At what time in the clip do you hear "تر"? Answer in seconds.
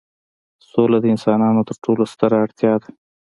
1.67-1.75